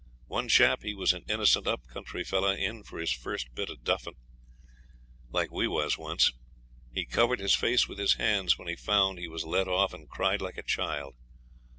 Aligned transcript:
One 0.25 0.47
chap, 0.47 0.81
he 0.81 0.95
was 0.95 1.13
an 1.13 1.25
innocent 1.29 1.67
up 1.67 1.85
country 1.85 2.23
fellow, 2.23 2.53
in 2.53 2.81
for 2.81 2.97
his 2.97 3.11
first 3.11 3.53
bit 3.53 3.69
of 3.69 3.83
duffing, 3.83 4.15
like 5.29 5.51
we 5.51 5.67
was 5.67 5.95
once, 5.95 6.31
he 6.91 7.05
covered 7.05 7.37
his 7.39 7.53
face 7.53 7.87
with 7.87 7.99
his 7.99 8.15
hands 8.15 8.57
when 8.57 8.67
he 8.67 8.75
found 8.75 9.19
he 9.19 9.27
was 9.27 9.45
let 9.45 9.67
off, 9.67 9.93
and 9.93 10.09
cried 10.09 10.41
like 10.41 10.57
a 10.57 10.63
child. 10.63 11.13